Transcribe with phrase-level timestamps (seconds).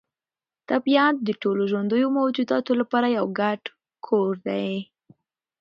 [0.69, 3.61] طبیعت د ټولو ژوندیو موجوداتو لپاره یو ګډ
[4.07, 4.69] کور دی.